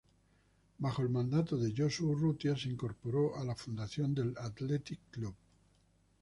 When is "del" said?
4.15-4.33